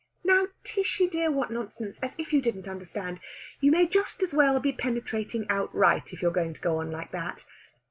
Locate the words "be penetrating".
4.59-5.45